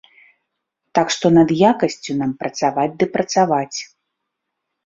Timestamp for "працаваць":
2.41-2.89, 3.19-3.79